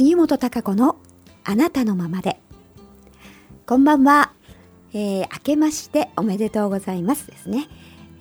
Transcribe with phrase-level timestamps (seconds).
[0.00, 0.96] 杉本孝子の
[1.44, 2.40] あなたのままで。
[3.66, 4.32] こんばんは、
[4.94, 7.68] えー、明けましておめでとうございますですね、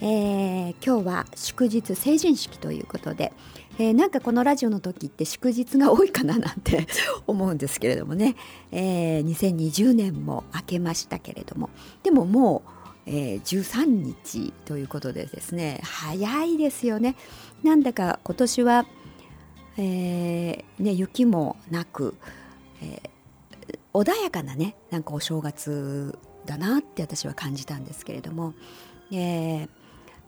[0.02, 3.32] えー、今日は祝日成人式ということで、
[3.78, 6.86] えー、なんかこのラジオの時って祝日が多いかななんて
[7.28, 8.36] 思うんですけれどもね、
[8.74, 11.70] えー、2020年も明けましたけれども。
[12.04, 12.80] でももう
[13.12, 15.82] えー、13日ということでですね。
[15.84, 17.16] 早いですよね。
[17.64, 18.86] なんだか今年は
[19.82, 22.16] えー、ね、雪もなく、
[22.82, 28.54] えー、穏やかなねなんかお正月だなって私は感じたんですけれども、
[29.10, 29.70] えー、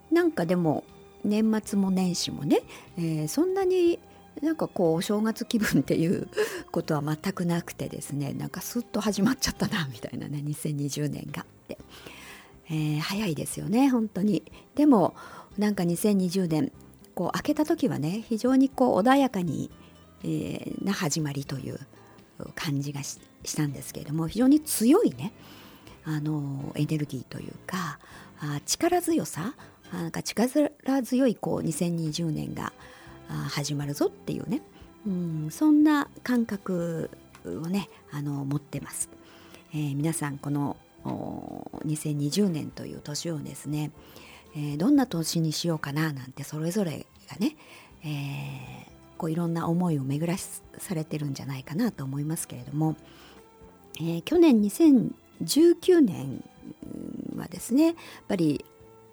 [0.09, 0.85] なんかでも
[1.25, 2.61] 年末も年始もね、
[2.97, 3.99] えー、そんなに
[4.41, 6.29] なんかこうお正月気分っていう
[6.71, 11.77] ことは全くなくてですねなんかスッと始まっちゃったなみたいなね2020年がって、
[12.69, 14.49] えー、早いですよね本当に。
[14.75, 15.13] でも
[15.57, 16.71] なんか2020年
[17.11, 19.69] こう開けた時はね非常にこう穏やかに、
[20.23, 21.79] えー、な始まりという
[22.55, 23.19] 感じがし
[23.55, 25.33] たんですけれども非常に強いね
[26.05, 27.99] あのエネルギーというか
[28.39, 29.53] あ力強さ
[29.93, 30.49] なんか力
[31.03, 32.73] 強いこう2020年が
[33.49, 34.61] 始まるぞっていうね、
[35.05, 37.09] うん、そんな感覚
[37.45, 39.09] をねあの持ってます、
[39.73, 40.77] えー、皆さんこの
[41.85, 43.91] 2020年という年をですね、
[44.55, 47.55] えー、どんな年にしようかななんてそれぞれがね、
[48.03, 52.95] えー、こういろんな思いを巡らされてるんじゃないかなと思いますけれども、
[53.97, 56.43] えー、去年2019年
[57.35, 57.95] はですねやっ
[58.27, 58.65] ぱり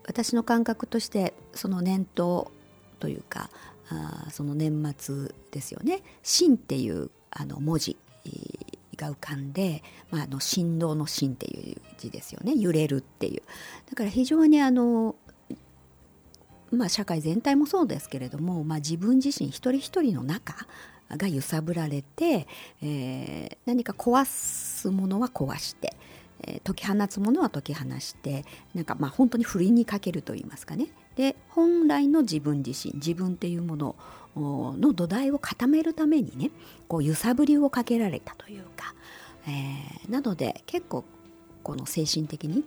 [0.07, 2.51] 私の感覚としてその年頭
[2.99, 3.51] というか
[3.91, 7.97] あその年末ですよね「心」っていうあの文字
[8.97, 13.43] が浮かんで、まあ、あの振動の「心」っていう字ですよね揺れるっていう。
[13.89, 15.15] だから非常にあの
[16.71, 20.55] まあ、社会全体もそうですけれども、まあ、自分自身一人一人の中
[21.11, 22.47] が揺さぶられて、
[22.83, 25.95] えー、何か壊すものは壊して、
[26.43, 30.89] えー、解き放つものは解き放してなんかまあ本当にふりにかけるといいますかね。
[31.17, 33.97] で本来の自分自身自分っていうもの
[34.37, 36.51] の土台を固めるためにね
[36.87, 38.95] こう揺さぶりをかけられたというか、
[39.49, 41.05] えー、なので結構
[41.65, 42.65] この精神的に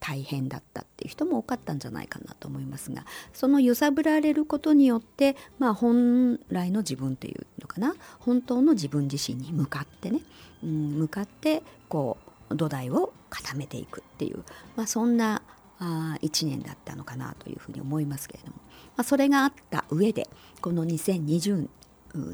[0.00, 7.94] 大変だったっていう人も多かったんじゃないかなと思いますがその揺さぶられることによって、まあ、本来の自分というのかな？
[8.20, 10.20] 本当の自分自身に向かってね、
[10.62, 12.16] うん、向かってこ
[12.50, 14.44] う土台を固めていくっていう、
[14.76, 15.42] まあ、そんな
[15.80, 18.56] あ1年だったのかなというふうに思いますけれども、
[18.96, 20.28] まあ、それがあった上で
[20.60, 21.68] この2020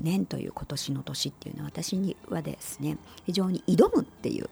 [0.03, 4.49] 年という今年の年っていうのは私にはですね非常に挑むっていう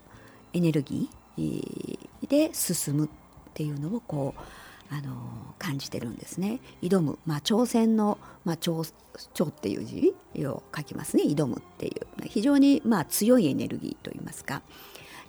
[0.52, 3.08] エネルギーで進むっ
[3.54, 6.60] ていうのをこうあの感じてるんですね。
[6.82, 8.92] 挑む、まあ、挑戦の、まあ、挑
[9.34, 11.24] 挑っていう字を書きますね。
[11.24, 12.28] 挑むっていう。
[12.28, 14.62] 非常にまあ強いエネルギーといいますか。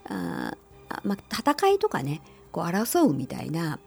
[0.09, 0.55] あ、
[1.03, 2.21] まあ、戦いとかね
[2.51, 3.79] こう争うみたいな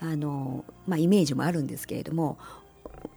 [0.00, 2.38] あの、まあ、イメージもあるんですけれども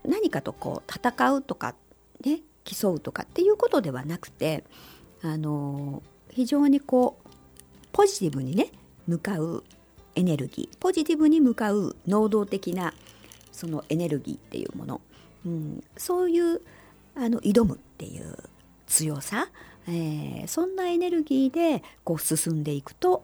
[0.05, 1.75] 何かとこう戦うとか
[2.23, 4.63] ね競うとかっていうことではなくて
[5.21, 7.26] あの非常にこう
[7.97, 8.67] ポジティブにね
[9.07, 9.63] 向かう
[10.13, 12.93] エネルギーポジティブに向かう能動的な
[13.51, 15.01] そのエネルギーっていうもの、
[15.47, 16.61] うん、そういう
[17.15, 18.37] あの挑むっていう
[18.85, 19.49] 強さ、
[19.87, 23.23] えー、そんなエネルギーでこう進んでいくと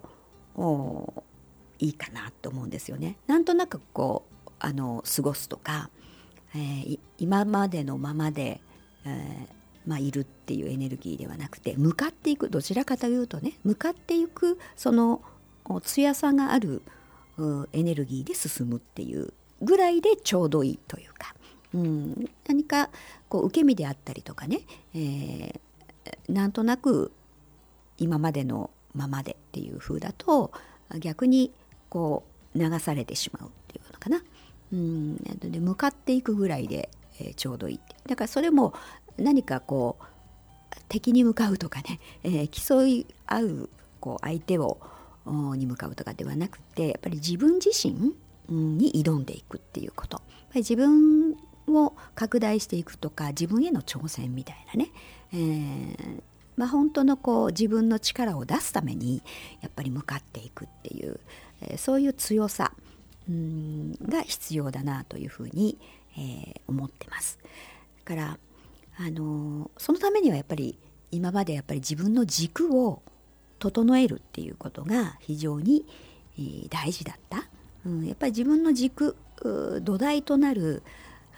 [1.77, 3.17] いいかなと思うんですよね。
[3.27, 5.91] なんとなくこうあの過ごすとか、
[6.55, 8.59] えー、今までのままで、
[9.05, 15.21] えーまあ、いるっていうエネルギーではなくて向かっていくどちらかというとね向かっていくその
[15.83, 16.81] 強さがある
[17.73, 21.35] エネルギーで進むっていうぐらいでちょうどいいというか、
[21.73, 22.89] うん、何か
[23.29, 24.61] こう受け身であったりとかね、
[24.93, 27.11] えー、なんとなく
[27.97, 30.51] 今までのままでっていう風だと
[30.99, 31.51] 逆に
[31.89, 32.23] こ
[32.55, 34.23] う流されてしまうっていうのかな。
[34.71, 36.89] うん、で向かっていくぐらいで、
[37.19, 38.73] えー、ちょうどいいだからそれも
[39.17, 43.69] 何かこう敵に向かうとかね、えー、競い合う
[43.99, 44.79] こう相手を
[45.25, 48.13] に向かうとかではなくてやっぱり自分自身
[48.49, 51.37] に挑んでいくっていうことやっぱり自分
[51.67, 54.91] を拡大していくとか自分への挑戦みたいなね、
[55.31, 56.21] えー、
[56.57, 59.23] まあ、本当のこう自分の力を出すために
[59.61, 61.19] やっぱり向かっていくっていう、
[61.61, 62.73] えー、そういう強さ
[63.29, 65.77] うんが必要だなというふうに、
[66.17, 67.39] えー、思ってます。
[68.03, 68.37] だから
[68.97, 70.77] あのそのためにはやっぱり
[71.11, 73.01] 今までやっぱり自分の軸を
[73.59, 75.85] 整えるっていうことが非常に
[76.69, 77.45] 大事だった、
[77.85, 79.15] うん、やっぱり自分の軸
[79.81, 80.83] 土台となる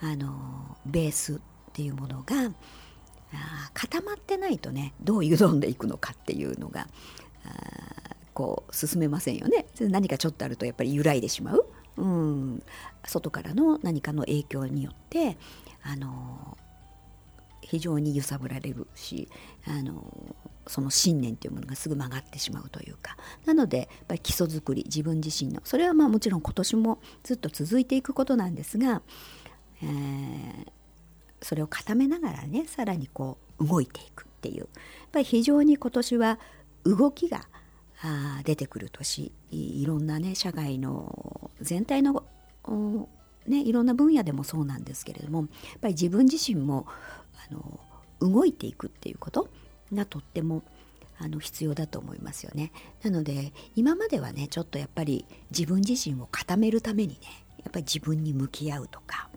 [0.00, 1.38] あのベースっ
[1.72, 2.50] ていうものが
[3.32, 6.88] あ固まってないとねどう挑んでいくのかっていうのが
[8.34, 9.66] こう進めませんよね。
[9.80, 11.66] 何かちょっとあるとやっぱり揺らいでしまう、
[11.96, 12.62] うん、
[13.04, 15.38] 外からの何かの影響によって
[15.82, 16.56] あの
[17.68, 19.28] 非常に揺さぶられるし
[19.66, 20.36] あの
[20.66, 23.16] その信念というものがすぐ曲がってしまうというか。
[23.44, 29.02] なのでやっぱり基礎づくり自分自身のそれはまあもちろん今年もずっと続いていくことなんですが、
[29.82, 30.66] えー、
[31.42, 34.58] それを固めながらねさらにこう動いていくっていう。
[34.58, 34.68] やっ
[35.12, 36.38] ぱり非常に今年は
[36.84, 37.48] 動きが
[38.02, 42.24] あ出てくる年いろんなね社会の全体の
[43.48, 45.48] ね、いろんな分野でもそうなんですけれどもやっ
[45.80, 46.86] ぱり自分自身も
[47.48, 47.80] あの
[48.20, 49.48] 動いていくっていうこと
[49.92, 50.62] がとっても
[51.18, 52.72] あの必要だと思いますよね。
[53.02, 59.28] なので今まではねちょっとやっぱり自分自身を固めるためにねやっぱり自分に向き合うとか、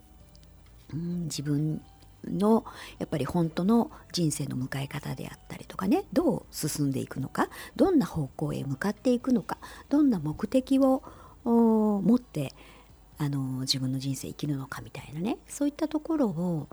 [0.94, 1.81] うん、自分
[2.28, 2.66] の
[2.98, 9.57] やっぱり本当の人生の迎え方であったりとかねどう進んでいくのかどんな方向へ向かっていくのか
[9.90, 11.01] どんな目的を
[11.46, 12.54] 持って
[13.18, 16.68] あの自分の人生生きるのかみたいなねそういったところを、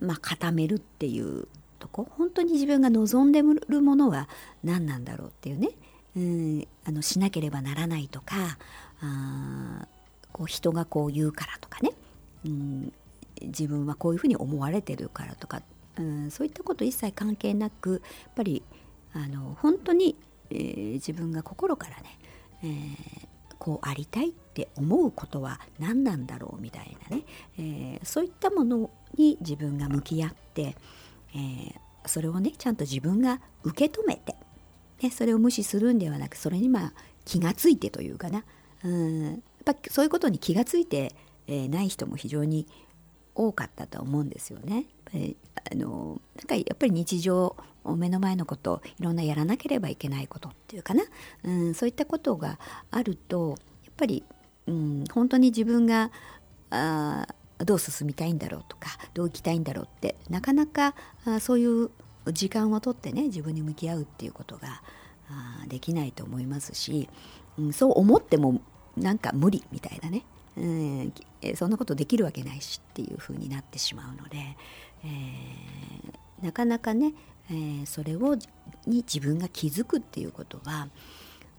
[0.00, 1.46] まあ、固めるっていう
[1.78, 2.06] とこ？
[2.10, 4.28] 本当に自分が望んでるものは
[4.64, 5.70] 何なんだろうっていうね。
[6.14, 8.58] うんあのしなければならないとか
[9.00, 9.88] あ
[10.30, 11.92] こう人がこう言うからとかね、
[12.44, 12.92] うん、
[13.40, 15.62] 自分はこういうふうに思われてるからとか、
[15.96, 18.62] うん、そういったこと一切関係なくやっぱり
[19.14, 20.16] あの本当に、
[20.50, 22.18] えー、自分が心からね、
[22.62, 23.28] えー、
[23.62, 27.22] こうありたいって思うことは何なんだろうみたいなね、
[27.56, 30.74] えー、そういったものに自分が向き合って、
[31.32, 31.74] えー、
[32.06, 34.34] それをねちゃんと自分が受け止めて、
[35.00, 36.92] ね、それを無視するんではなくそれにまあ
[37.24, 38.42] 気がついてというかな。
[38.82, 39.30] うん。
[39.30, 41.14] やっぱそういうことに気がついて、
[41.46, 42.66] えー、ない人も非常に
[43.34, 44.74] 多かったと思うんですよね。
[44.74, 45.36] やっぱり
[45.72, 51.02] あのなんかやっぱり日常目の前のこといろんなやらなければいけないことっていうかな、
[51.44, 52.58] うん、そういったことが
[52.90, 54.24] あるとやっぱり、
[54.66, 56.10] うん、本当に自分が
[56.70, 57.26] あ
[57.58, 60.94] どう進みたいんだろうとかどう生きたいんだろうってなかなか
[61.24, 61.90] あそういう
[62.32, 64.82] 時間をとってね自分に向き合うっていうことが
[65.28, 67.08] あできないと思いますし、
[67.58, 68.60] うん、そう思っても
[68.96, 70.24] なんか無理みたいなね、
[70.56, 71.12] うん、
[71.56, 74.38] そんなことできるわけないしっていうふうになってしまうので、
[75.04, 77.14] えー、なかなかね、
[77.50, 78.36] えー、それを
[78.86, 80.88] に自分が気づくっていうことは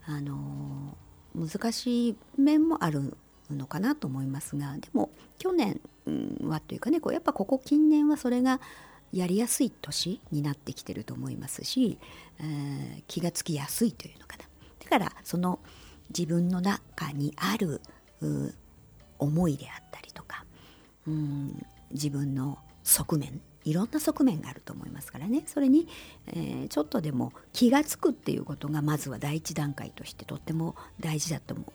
[0.05, 0.95] あの
[1.35, 3.17] 難しい面もある
[3.49, 5.79] のかなと思いますがでも去年
[6.43, 8.59] はというかねこうやっぱここ近年はそれが
[9.11, 11.99] やりやすい年になってきてると思いますし、
[12.39, 14.45] えー、気がつきやすいというのかな。
[14.83, 15.59] だからその
[16.09, 17.79] 自分の中にある
[19.23, 20.45] 思いであったりとか
[21.07, 25.43] うん自分の側面いろんな側面があると思いますからね。
[25.45, 25.87] それに、
[26.27, 31.73] えー、ちょっとでも気が付くっていうことがまずは第一段階としてとっても大事だと思う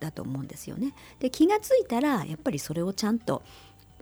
[0.00, 0.94] だと思うんですよね。
[1.20, 3.42] で気が付いたらやっぱりそれをちゃんと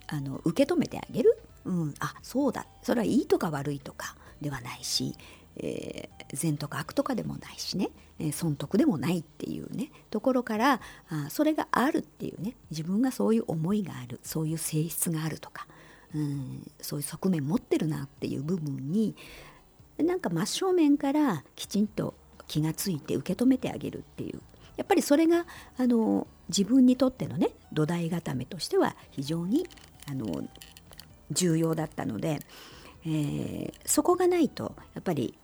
[0.07, 2.67] あの受け止めてあげる、うん、あそうだ。
[2.83, 5.15] それはいいとか悪いとかではないし、
[5.57, 15.67] えー、善とか悪とかでもないしね、えー、損得でもないっていうねところからあそれがあるっていうね自分がそういう思いがあるそういう性質があるとか、
[16.15, 19.15] うん、そういう側面持ってるなっていう部分に
[19.99, 22.15] なんか真正面からきちんと
[22.47, 24.41] 気がついて受け止めてあげるっていう
[24.77, 25.45] やっぱりそれが
[25.77, 29.69] あの自分にとってのね土台固めとしては非常に
[30.11, 30.43] あの
[31.31, 32.41] 重要だったので、
[33.05, 35.39] えー、そこがないとやっぱり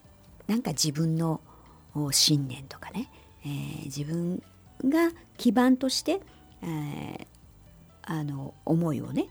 [0.46, 1.40] なんか自分の
[2.10, 3.08] 信念とかね、
[3.44, 4.42] えー、自分
[4.84, 6.20] が基盤として、
[6.62, 7.26] えー、
[8.02, 9.28] あの思いをね、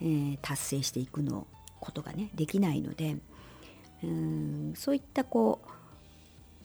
[0.00, 1.46] えー、達成していくの
[1.80, 3.16] ことがねできないので
[4.02, 5.60] うんそういったこ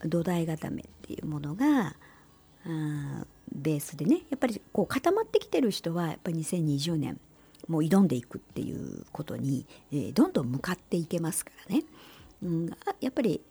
[0.03, 1.95] う土台固めっていうものが
[2.65, 7.19] あベースでねやっぱりこう固まってきてる人はやっぱり2020年
[7.69, 11.83] もう挑んでいくっていうことに、えー、どんどん向かっていけますからね、
[12.43, 13.41] うん、やっぱり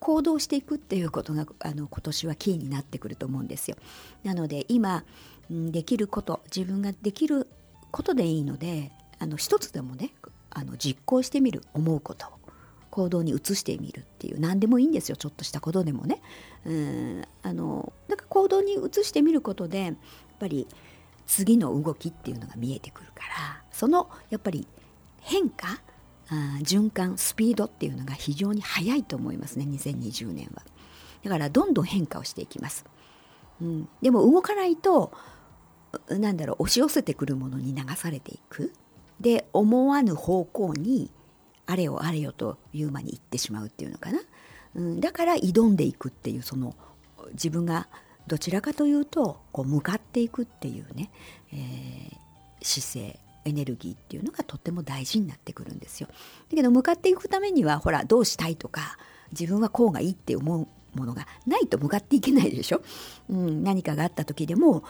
[0.00, 3.76] 行動していくっていうことがあの今年はキーになってくると思うんですよ。
[4.24, 5.04] なので今、
[5.50, 7.48] うん、できること自分ができる
[7.90, 10.12] ことでいいのであの一つでもね
[10.50, 12.30] あの実行してみる思うことを
[12.90, 16.20] 行動に移してみるっていう何でもいいんですよちょっとしたことでもね。
[16.64, 19.94] うんあのだか行動に移してみることでやっ
[20.38, 20.66] ぱり
[21.26, 24.66] 次の動きっていうのが見えてくるからそのやっぱり
[25.20, 25.80] 変化
[26.30, 30.64] あ循環スピードっていうのが非常に速いと思いますね2020年は。
[31.22, 32.84] だからどんどん変化をしていきます。
[33.62, 35.12] うん、でも動かないと
[36.08, 38.72] なんだろう押し寄せてくるものに流されていく。
[39.20, 41.12] で思わぬ方向に
[41.66, 44.18] あれよあれよという間に行ってしまうっていうのかな、
[44.74, 46.74] うん、だから挑んでいくっていうその
[47.32, 47.88] 自分が
[48.26, 51.10] どちらかというとこう向かっていくっていうね、
[51.52, 52.16] えー、
[52.62, 56.08] 姿勢エネルギーっていうのがとっても大事になってくるんですよ。
[56.08, 58.96] だけど向かっていくためにはほらどうしたいとか
[59.32, 62.82] 自分はこうがいいって思うものがないと向かっていけないでしょ。
[63.28, 64.84] うん、何かがあった時でも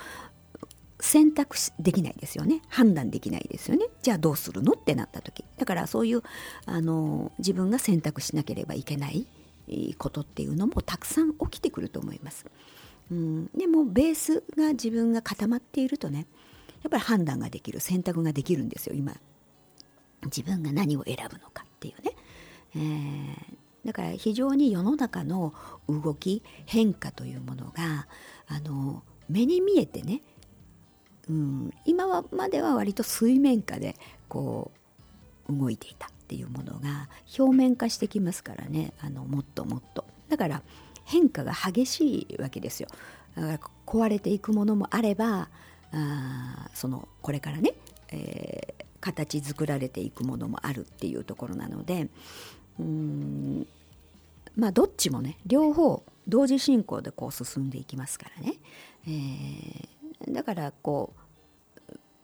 [1.01, 6.23] 選択できないですよね判断できないですよねじゃあどうするのってなった時だからそういう
[6.67, 9.27] あの自分が選択しなければいけない
[9.97, 12.47] ことっていうのもたくさん起きてくると思います。
[13.11, 16.27] うん、でもベースが自分が固まっているとね
[16.83, 19.15] やっぱり判断ができる選択ができるんですよ今。
[20.25, 22.13] 自分が何を選ぶのかっていうね、
[22.75, 25.55] えー、だから非常に世の中の
[25.89, 28.09] 動き変化というものが
[28.49, 30.23] あの目に見えてね
[31.29, 33.97] うん、今はまでは割と水面下で
[34.29, 34.71] こ
[35.49, 37.09] う動いていたっていうものが
[37.39, 40.05] 表面化してきますからねあのもっともっと。
[40.29, 40.63] だから
[41.05, 42.89] 変化が激しいわけですよ。
[43.87, 45.49] 壊れていくものもあれば
[45.93, 47.75] あそのこれからね、
[48.11, 52.09] えー、形作られていくものもあるっていうところなので
[52.79, 53.67] うん
[54.57, 58.55] まあどっちもね両方同時進行でこう進んでいきますからね、
[59.07, 61.21] えーだからこう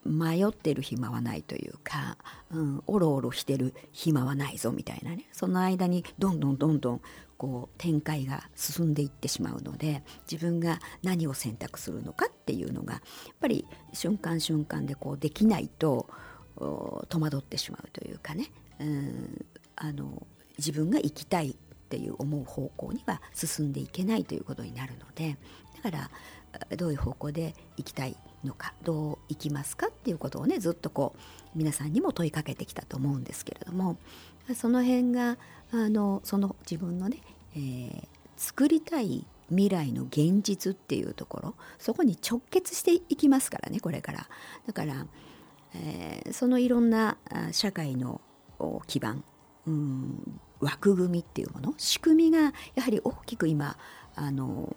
[0.04, 2.16] 迷ってる暇はないというか、
[2.52, 5.26] うん、おろおろしてる暇はないぞみたいなね。
[5.32, 7.00] その間にどんどんどんどん
[7.36, 13.02] こう展開が進んでいってしまうので自分が何を選択するのかっていうのがやっ
[13.40, 16.08] ぱり瞬間瞬間でこうできないと
[16.56, 19.44] 戸惑ってしまうというかね、うん、
[19.76, 20.26] あの
[20.58, 21.54] 自分が生きたいっ
[21.88, 25.36] ていう思う方向には進んでいけないということになるので
[25.82, 26.10] だか
[26.70, 31.18] らどういう方向で行きたいのかどう行きますかっていうことをねずっとこう
[31.54, 33.96] 皆さんにも問いかけてきたと思うんですけれども
[34.54, 35.38] その辺が
[35.72, 37.18] あのその自分のね、
[37.54, 44.28] えー、作りたい未来の現実っていうところそこに直結していきますからねこれから。
[44.66, 45.06] だから、
[45.74, 47.16] えー、そのいろんな
[47.52, 48.20] 社会の
[48.86, 49.24] 基盤
[49.66, 53.76] うん枠組みっていうもの仕組みがやはり大きく今
[54.14, 54.74] あの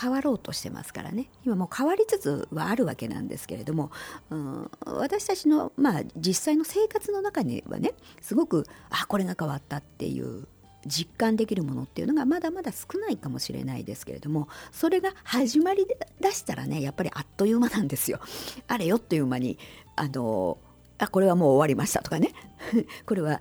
[0.00, 1.28] 変わろうとしてますからね。
[1.44, 3.90] 今もう変わりつつはあるわけなんですけれども、
[4.30, 10.46] うん、私たちの、まあ、実際の生活の中にはねすごくあこれが変わったっていう
[10.86, 15.86] 実感できるものっていうのがまだまだ少ないかもしれないですけれどもそれが始まり
[16.20, 18.20] だしたらねやっぱりあっという間なんですよ。
[18.68, 19.58] あれよっという間に
[19.96, 20.58] あの
[20.98, 22.32] あこれはもう終わりましたとかね。
[23.06, 23.40] これは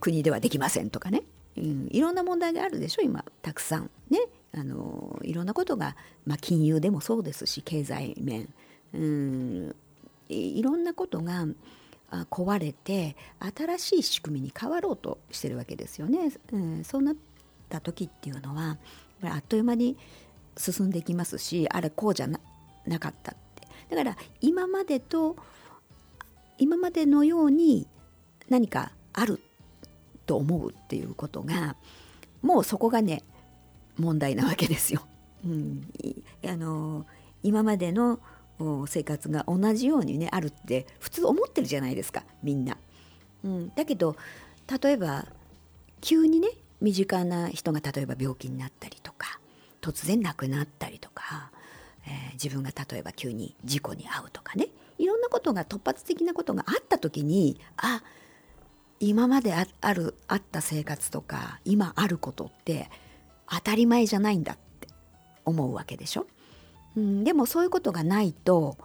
[0.00, 1.22] 国ではできませんとかね、
[1.56, 4.20] うん、いろんな問題があるでしょ今たくさんね。
[4.56, 8.48] あのいろんなことが、まあ、金融でもそうですし経済面。
[8.94, 9.76] うん。
[10.28, 11.46] いろんなことが
[12.30, 13.16] 壊れて
[13.56, 16.32] 新しい仕組みに変わろうとしてるわけですよね。
[16.52, 17.16] うん、そうなっ
[17.68, 18.78] た時っていうのは
[19.22, 19.96] あっという間に
[20.56, 22.40] 進んでいきますしあれこうじゃな
[22.86, 23.68] なかったって。
[23.90, 25.36] だから今までと
[26.58, 27.86] 今までのように
[28.48, 29.40] 何かある
[30.24, 31.76] と思うっていうことが
[32.42, 33.22] もうそこがね
[33.98, 35.06] 問題なわけですよ。
[35.44, 35.88] うん、
[36.44, 37.06] あの
[37.42, 38.18] 今までの
[38.86, 42.76] 生活が同じようにねあるって普通思ってるじゃないですかみんな。
[43.44, 44.16] うん、だけど
[44.82, 45.26] 例えば
[46.00, 46.48] 急にね
[46.80, 49.38] 身近な人が例えば病気になったりとか
[49.80, 51.50] 突然亡くなったりとか、
[52.06, 58.02] えー、自分が例えば急に事故に遭うとかねいろんなことが突発的なことがあった時にあ
[58.98, 62.90] 今まであるあった生活とか今あることって
[63.48, 64.88] 当たり前じゃないんだって
[65.44, 66.26] 思うわけでしょ、
[66.96, 68.76] うん、でもそういうことがないと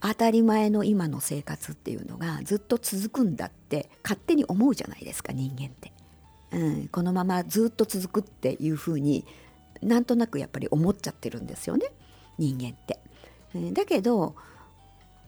[0.00, 5.92] 当たり前の今の生活っていうのがずっと続くんだって勝手に思うじゃないですか人間って、
[6.50, 9.24] うん、このままずっと続くっていうふうに
[9.80, 11.86] なんとなくやっぱり思っちゃってるんですよね
[12.38, 12.98] 人間って、
[13.54, 14.34] うん、だけど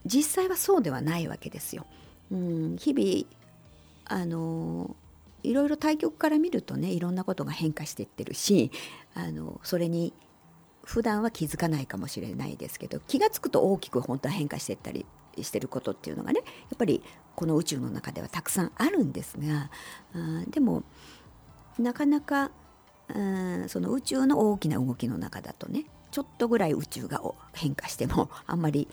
[0.04, 1.86] 実際はそうではないわけですよ、
[2.30, 3.26] うん、日々
[4.06, 4.96] あの
[5.44, 8.70] いろいろ対局から見るとねいろんなことが変化していってるし
[9.14, 10.12] あのそれに
[10.82, 15.06] 普段は気づかないかもしれないですけど気が付くと大きく本当は変化していったり
[15.40, 17.02] してることっていうのがねやっぱり
[17.34, 19.70] この宇宙の中ではたくさんあるんですが
[20.14, 20.82] あでも
[21.78, 22.50] なかなか
[23.08, 27.20] うんその宇宙の大きな動きの中だとねちょっとぐらい宇宙が
[27.52, 28.88] 変化してもあんまり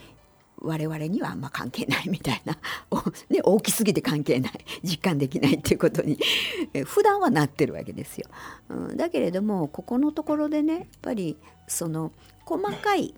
[0.62, 2.58] 我々にはあんま関係ないみたいな
[3.30, 4.54] ね、大きすぎて関係ない
[4.84, 6.18] 実感できないっていうことに
[6.86, 8.30] 普段はなってるわけですよ。
[8.70, 11.38] うん、だけれどもここのところでねやっぱり
[11.68, 12.12] その
[12.46, 13.16] 細かい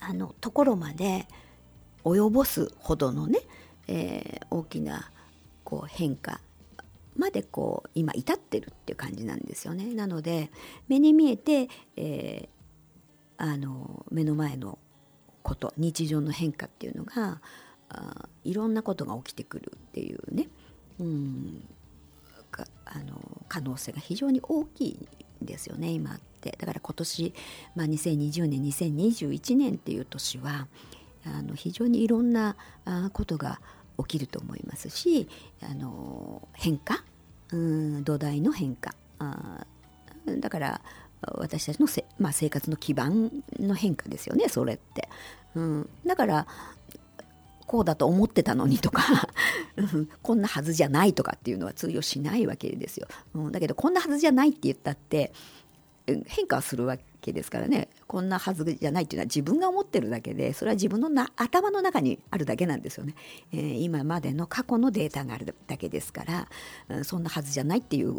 [0.00, 1.28] あのところまで
[2.04, 3.40] 及ぼすほどのね、
[3.86, 5.10] えー、大きな
[5.62, 6.40] こう変化
[7.16, 9.94] までこう今至ってるっていう感じなんですよね。
[9.94, 10.50] なので
[10.88, 14.78] 目に見えて、えー、あの目の前の
[15.42, 17.40] こと日常の変化っていうのが
[17.88, 20.48] あいろんなことが起きてくるっていうね、
[20.98, 21.64] うん、
[22.84, 25.08] あの可能性が非常に大きい
[25.42, 26.56] んですよね今って。
[26.58, 27.34] だから今年、
[27.76, 30.68] まあ、2020年2021年っていう年は
[31.26, 32.56] あの非常にいろんな
[33.12, 33.60] ことが
[33.98, 35.28] 起きると思いますし
[35.62, 37.04] あの変化？
[37.52, 38.94] うん土台の変化。
[39.18, 39.66] あ
[40.38, 40.80] だから
[41.22, 45.08] 私たちのせ、まあ、生活の基盤の変化ですよねそれって、
[45.54, 46.46] うん、だから
[47.66, 49.02] こうだと思ってたのにとか
[50.22, 55.32] こんなはずじゃないとかっていうのは通用しないわけですよ、うん、だけどこんなはずじゃないって言ったって
[56.26, 57.88] 変化するわけですからね。
[58.06, 63.14] こんなはずじゃないっていうのは自分が思ってるだけでそれは自分のな頭の中にあるだけなんですよね、
[63.52, 66.48] えー、今までの過去のデータがあるだけですから、
[66.88, 68.18] うん、そんなはずじゃないっていう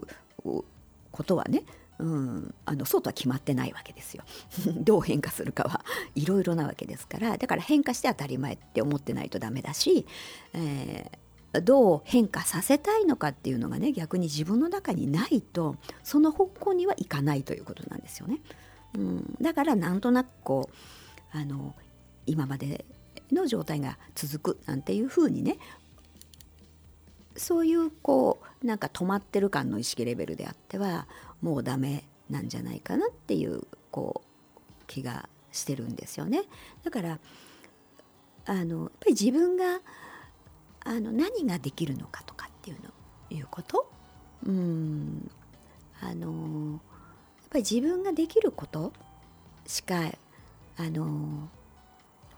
[1.12, 1.64] ことはね
[2.00, 4.24] うん、あのそうとは決まってないわけですよ。
[4.82, 10.06] どう変化するかはいろいろなわけですからだから変化して当たり前って思ってないとダメだし、
[10.54, 18.40] えー、どう変化させたいのかっていうのがね逆に自分の中にないとその方向にはいかないということなんですよね。
[18.96, 20.70] うん、だからなんとなくこ
[21.34, 21.76] うあの
[22.26, 22.86] 今まで
[23.32, 25.58] の状態が続くなんていうふうにね
[27.36, 31.08] そういうこうなんか止まってる感の意識レベルであっては
[31.42, 36.44] もうダメなんじゃないかなっていうこう気がしてるんですよね。
[36.84, 37.20] だから
[38.46, 39.82] あのやっぱり自分が
[40.84, 42.90] あの何ができるのかとかっていうの
[43.30, 43.90] いうこと
[44.46, 45.30] うん
[46.02, 48.92] あのやっぱり自分ができること
[49.68, 50.12] しか
[50.78, 51.50] あの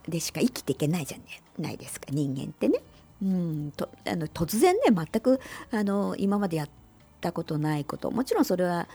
[0.07, 1.17] でしか生きていけないじゃ
[1.61, 2.81] ないですか人間ってね。
[3.23, 5.39] うんとあの突然ね全く
[5.71, 6.69] あの今までやっ
[7.21, 8.87] たことないこともちろんそれは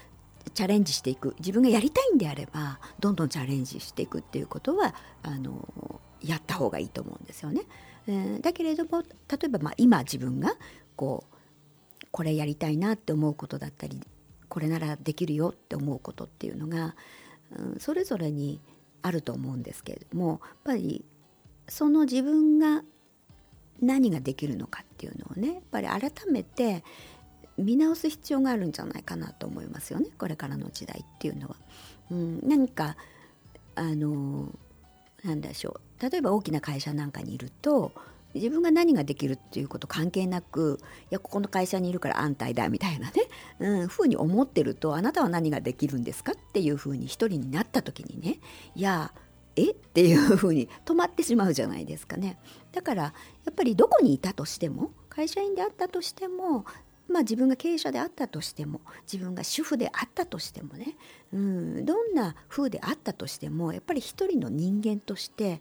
[0.54, 7.62] チャレンジしていく自分がやりたいんであればどんどんチャレンジしていくっていうことはあのやった方がいいと思うんですよね。
[8.06, 10.54] えー、だけれども例えばまあ今自分が
[10.96, 14.00] こうこれやりたいなって思うことだったり
[14.48, 16.94] これならできるよって思うことっていうのが、
[17.56, 18.60] うん、それぞれに
[19.02, 21.04] あると思うんですけれどもやっぱり
[21.68, 22.82] その自分が
[23.80, 26.82] 何ができるのかっていうのをねやっぱり改めて
[27.56, 31.56] 見直す必要があるんじゃないかなと思いますよねこれからの時代っていうのは。
[32.10, 32.96] うん、何か
[33.74, 34.50] あの
[35.24, 36.10] なんでしょう。
[36.10, 37.92] 例えば大きな会社なんかにいると
[38.34, 40.78] 自分が何ができるっていうこと関係なく
[41.10, 43.14] いやここの会社にいるから安泰だみたいなね、
[43.58, 48.38] うん、ふうに思ってるとあなたは何ができるんですかっていうふうに一人になった時にね。
[48.74, 49.12] いや
[49.58, 49.70] え？
[49.72, 52.38] っていうふうに止まってしまうじゃないですかね。
[52.72, 53.12] だからや
[53.50, 56.64] っぱりどこにいたとしても会社員であったとしても
[57.08, 60.96] まあ自分が経営者であったとしても自分が主婦であったとしてもね、
[61.32, 65.60] うん、どんな風であったとしてもやっぱり一人の人間として、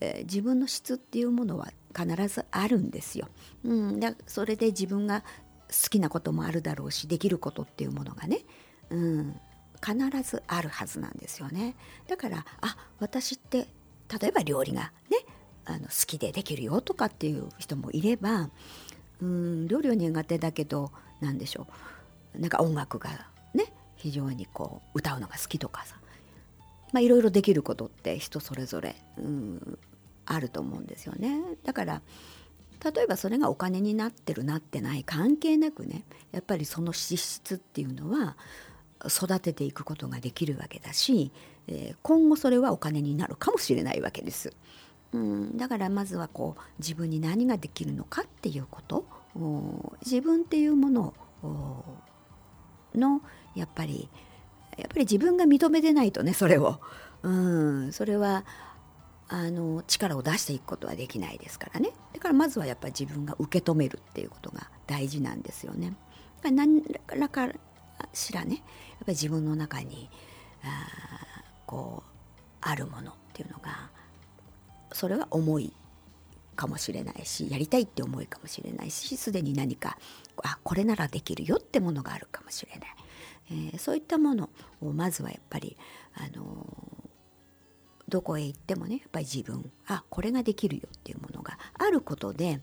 [0.00, 3.28] えー、自分の質っていうものは必ずあるんですよ。
[3.64, 8.40] うん、だそれで自分が好きなこともあるだろうしできることっていうものがね、
[8.90, 9.40] うん、
[9.84, 11.74] 必ずあるはずなんですよね。
[12.08, 13.68] だからあ私って
[14.20, 15.18] 例えば料理がね
[15.64, 18.50] あの好きでできるよとかっていう人もいれば
[19.20, 20.90] うん料理は苦手だけど
[21.20, 21.66] 何でしょ
[22.34, 23.10] うなんか音楽が
[23.54, 25.96] ね非常にこう歌うのが好きとかさ
[26.92, 29.78] まあいろいろできることって人それぞれうん
[30.26, 31.40] あると思うんですよね。
[31.64, 32.02] だから
[32.94, 38.36] 例えばそれがお金になってるなってない関係なくねやっぱりその資質っていうのは
[39.08, 41.32] 育てていくことができるわけだし、
[41.68, 44.52] えー、今後それはお金になるかもしれないわけです。
[45.12, 49.04] うん、だからまずはこう自分に何ができるのかっていうこと
[50.04, 51.14] 自分っていうもの
[52.94, 53.20] の
[53.54, 54.08] やっぱり
[54.78, 56.80] やっぱり自分が認めてないとねそれを、
[57.22, 58.44] うん、それは
[59.28, 65.94] あの力を出していくことはできないですからねだからまずはやっぱり自分が受け止めるっていうことが大事なんですよね。
[66.42, 67.48] 何らか
[68.12, 68.62] しらね
[69.02, 70.08] っぱり自分の中に
[70.64, 72.10] あこう
[72.60, 73.90] あるものっていうのが
[74.92, 75.72] それは思い
[76.54, 79.98] かもしれないしやりたいって思いかもしれないしすでに何か
[80.42, 82.88] あこれならできるよってものがあるかもしれない、
[83.72, 85.76] えー、そういったものをまずはやっぱり、
[86.14, 92.60] あのー、どこへ行ってもねやっぱり自分あこれができるよっていうものがあることで、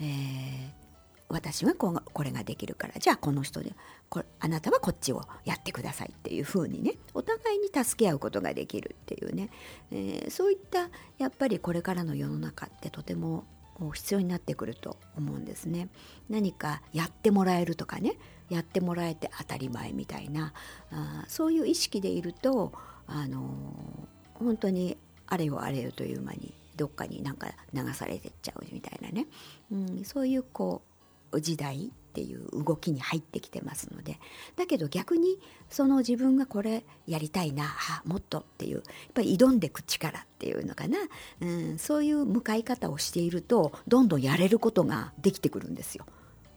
[0.00, 0.85] えー
[1.28, 3.72] 私はここれができるからじゃあこの人で
[4.08, 9.50] こあなたはこっちをやってくださいっていうふうにねお互いに助け合うことができるっていうね、
[9.90, 13.44] えー、そういったやっぱりこれからの世の中ってとても
[13.92, 15.88] 必要になってくると思うんですね。
[16.30, 18.16] 何かやってもらえるとかね
[18.48, 20.52] やってもらえて当たり前みたいな
[20.90, 22.72] あそういう意識でいると
[23.06, 29.26] あの本当にあれよあれよという間にどっかになんか流されてっちゃうみたいなね、
[29.72, 30.95] うん、そういうこう
[31.40, 34.18] 時代っていう動きに入ってきてますので
[34.56, 40.96] だけど逆にその自分がこれやりたいなあもっとっていうやっぱり挑んでいく力っていうのかな、
[41.42, 46.06] うん、そういう向かい方をしているとどんどんやれることができてくるんですよ。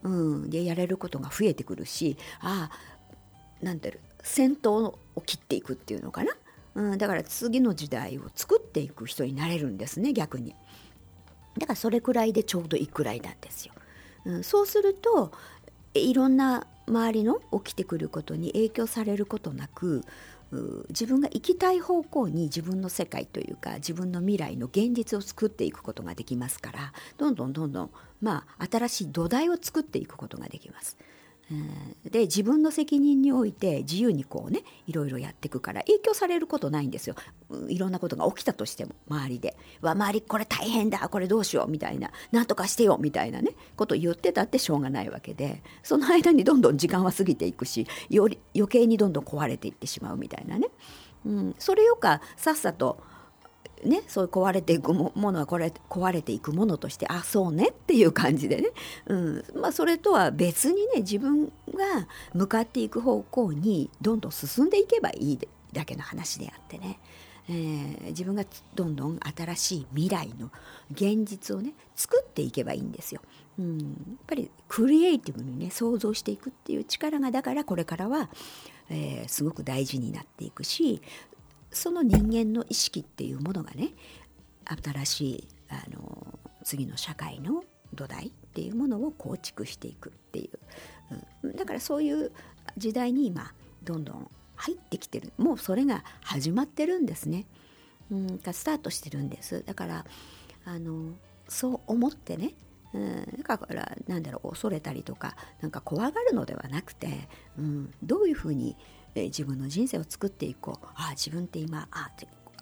[0.04, 6.32] うん、でやれることが増えてくるしああなんていう先頭を切っていくっていうのかな、
[6.76, 10.56] うん、だから次の時代を作っていく人になれるんですね逆に。
[11.58, 13.74] だからそれくらいでちょうどいいくらいなんですよ。
[14.30, 15.32] うん、そうすると
[15.94, 20.04] いろんな周りの起きてくることに影響されることなく
[20.90, 27.90] 自分が行きたい方向に自分の世界というか自分の未来の現実を作っていくことができますからどんどんどんどん
[28.22, 30.98] まあ新しい土台を作っていくことができます。
[32.10, 37.16] で自分の責任において自由にこうねいろいろやっていくから影響されることないんですよ。
[37.68, 45.64] いろんなことが起きたとしても周りで「わ周りこれ大変だこれどうしよう」みたいな「なんとかしてよ」みたいなねこと言ってたってしょうがないわけで。
[45.84, 50.68] その間にどんどん時間は過ぎていくしより余計にどんどん壊れていってしまうみたいなね、
[51.26, 53.02] うん、それよかさっさと
[53.84, 58.70] ね、そういう壊れていくものはこれ壊れていくものとしてあそうねっていう感じでね、
[59.08, 59.44] うん。
[59.56, 61.52] まあ、それとは別にね自分が
[62.34, 65.40] 向かっていく方向にどんどん進んでいけばいい
[65.72, 67.00] だけの話であってね、
[67.48, 68.44] えー、自分が
[68.76, 70.52] どんどん新しい未来の
[70.92, 73.22] 現実をね作っていけばいいんですよ。
[73.58, 73.88] うん、やっ
[74.26, 78.30] ぱりクリエイティブにね想像していくっていう力がだからこれからは、
[78.90, 81.02] えー、すごく大事になっていくし
[81.72, 83.90] その人間の意識っていうものがね
[84.66, 90.60] 新しいあの次の社会の土台っていうものを構築していくっていう、
[91.44, 92.32] うん、だからそういう
[92.78, 93.54] 時代に今
[93.84, 95.32] どんどん入ってきてる。
[95.38, 97.46] もうそれが始まってるんですね、
[98.12, 99.64] うん、スタートしてるんです。
[99.66, 100.06] だから
[100.66, 101.14] あの
[101.48, 102.54] そう思ってね
[102.94, 108.76] うん、だからなんだろう恐れたりとかなんか怖がるのではなくて、うん、どういうふうに
[109.16, 110.88] え自分の人生を作っていこう。
[110.96, 112.12] あ自分って今あ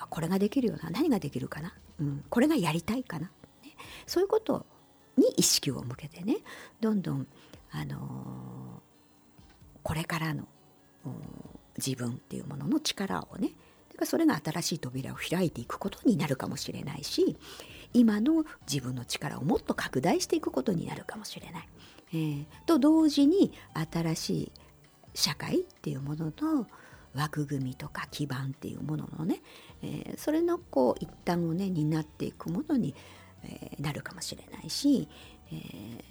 [0.10, 0.89] これができるような。
[0.89, 3.31] 何ができるかな、うん、これがやりたいかな、
[3.63, 4.65] ね、そういうこと
[5.17, 6.38] に意識を向けてね。
[6.79, 7.27] どんどん、
[7.71, 10.47] あのー、これからの
[11.77, 13.51] 自分っていうものの力をね。
[13.93, 17.36] だかそれが新しい扉を開いていくことになるかもしれないし
[17.93, 21.69] 今の自分の力をもっと拡大していくことになるかもしれない。
[22.13, 23.51] えー、と同時に
[23.91, 24.51] 新しい
[25.17, 26.67] 社会っていうものの
[27.15, 29.41] 枠組みとか基盤っていうもののね、
[29.82, 32.93] えー、それのこう一端をね担っていくものに、
[33.43, 35.10] えー、なるかもしれないし、
[35.51, 36.01] えー、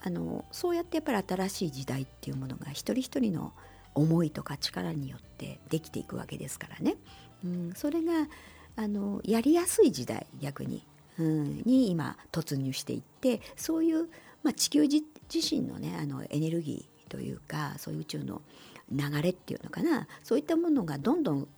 [0.00, 3.52] あのそうやってやっぱり新しい時代っていうものが一人一人の
[3.94, 6.96] 思いとか力によってできていくわけですからね、
[7.44, 8.28] うん、それが
[8.76, 10.86] あのやりやすい時代逆に、
[11.18, 14.08] うん、に今突入していってそういう、
[14.42, 15.02] まあ、地球自
[15.34, 18.42] 身のねあのエネルギーというかそういう宇宙の
[18.90, 20.06] 流れっていうのかな。
[20.22, 21.48] そういったものがどんどん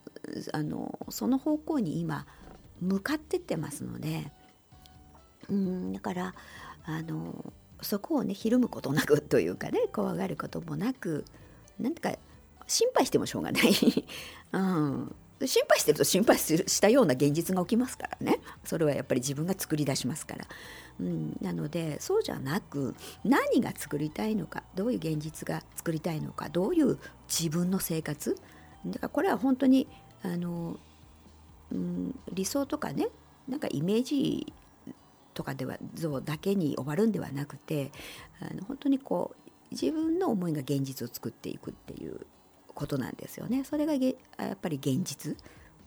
[0.53, 2.27] あのその方向に今
[2.81, 4.33] 向かってってますので。
[5.49, 6.35] うんだから
[6.85, 11.25] あのそこをねひるむことなくというかね怖がることもなく
[11.79, 12.17] なんてか
[12.67, 13.73] 心配してもしょうがない、
[14.53, 15.15] うん、
[15.47, 18.41] 心配してると心配するしたような現実が起きますからね。
[18.65, 20.47] それはやっぱり自分が作り出しますから、
[21.01, 26.99] うん、なのでそうじゃなく何が作りたいのかどういう現実が作りたいのかどういう
[27.29, 28.37] 自分の生活？
[28.87, 29.89] だからこれは本当に
[30.23, 30.79] あの、
[31.73, 33.09] うん、理想とかね
[33.49, 34.53] なんかイメージ
[35.33, 37.93] とかでは像だけに終わるんではなくて
[38.41, 42.27] あの本当にこう自分の思いが現実を作っていくっていう
[42.81, 43.63] ことなんですよね。
[43.65, 44.13] それがや
[44.55, 45.37] っぱり現実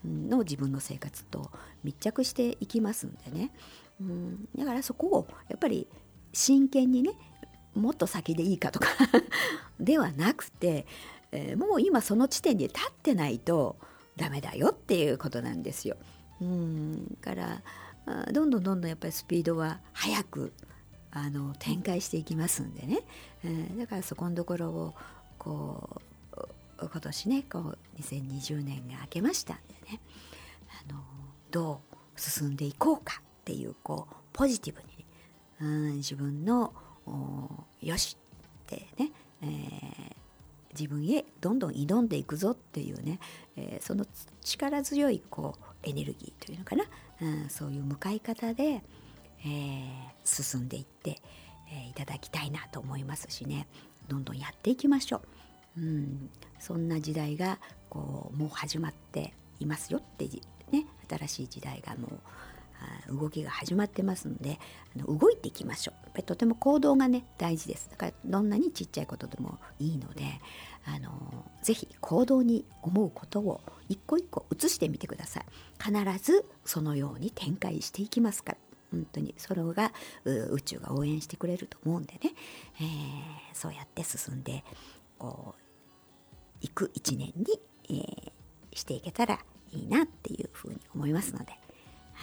[0.05, 1.49] の自分の生活と
[1.83, 3.51] 密着していきますんでね。
[3.99, 5.87] うん、だからそこをやっぱり
[6.33, 7.11] 真剣にね
[7.73, 8.89] もっと先でいいかとか
[9.79, 10.85] ではなくて、
[11.31, 13.77] えー、もう今その地点に立ってないと
[14.15, 15.97] ダメだよっていうことなんですよ。
[16.41, 17.63] うんから
[18.31, 20.53] どんどんどんどんやっぱりスピードは速く
[21.11, 22.99] あの展開していきますんでね、
[23.43, 24.93] えー、だからそこのところを
[25.37, 26.12] こう
[26.79, 29.99] 今年ねこう2020年が明けましたんでね。
[30.89, 30.99] あの
[31.51, 35.05] どう進んでいこうかっていうこうポジティブに、ね、
[35.61, 36.73] うん自分の
[37.81, 40.15] よしってね、えー、
[40.77, 43.19] 自分へどんどん挑んでいくぞっていうね、
[43.55, 44.05] えー、その
[44.41, 46.85] 力強いこうエネルギーというのかな、
[47.21, 48.81] うん、そういう向かい方で、
[49.45, 49.83] えー、
[50.23, 51.21] 進んでいって、
[51.71, 53.67] え、いただきたいなと思いますしね。
[54.07, 55.21] どんどんやっていきましょう、
[55.77, 57.59] うん、そんな時代が
[57.89, 60.25] こうもう始まっていますよって
[60.71, 62.19] ね新しい時代がもう
[63.07, 64.59] 動きが始まってますので
[64.95, 66.03] あの動いていきましょう。
[66.03, 67.89] やっぱりとても行動がね大事です。
[67.89, 70.23] だからどんなにちっちゃいことでもいいので
[70.85, 75.45] あのぜひ行動に思うことを一個一個移してみてください。
[75.81, 78.57] 必ずそのように展開していきますから。
[78.91, 79.91] 本当にそれが
[80.51, 82.19] 宇宙が応援してくれると思うんでね、
[82.79, 82.85] えー、
[83.51, 84.63] そうやって進んで
[85.17, 85.62] こう
[86.73, 87.59] く一年に、
[87.89, 88.31] えー、
[88.73, 89.39] していけたら
[89.71, 91.53] いいなっていうふうに思いますので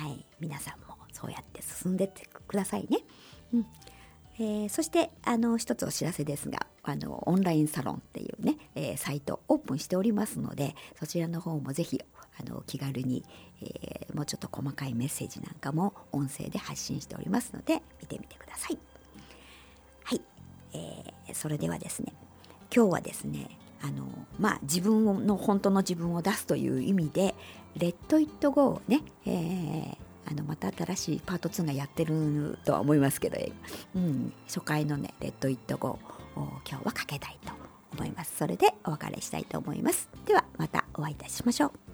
[0.01, 3.01] はい、皆さんもそうやって進んでってくださいね。
[3.53, 3.67] うん
[4.39, 12.01] えー、そしてあの一つお知らせですがあのオンラインサロンっていうね、えー、サイトオープンしておりますのでそちらの方もぜひ
[12.41, 13.23] あの気軽に、
[13.61, 18.79] えー、もうちょっと細かいメッセージなんかも音声で発信しておりますので見てみてください。
[20.05, 20.23] はい、
[20.73, 22.15] えー、それではですね
[22.75, 24.05] 今日はですねあの
[24.39, 27.35] まあ自分の本当の自分を出すという意味で
[27.77, 33.39] 「レッド・イット・ゴーね」えー、あのまた新しいパート2がやってるとは思いますけど、
[33.95, 37.53] うん、初回のね「レッド・イット・ゴー」を今日はかけたいと
[37.93, 38.37] 思います。
[38.37, 40.09] それでお別れしたいと思います。
[40.27, 41.90] ではまたお会いいたしましょう。